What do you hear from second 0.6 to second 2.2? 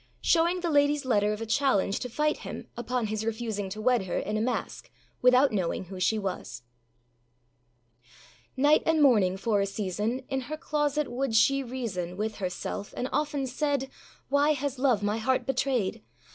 THE LADYâS LETTER OF A CHALLENGE TO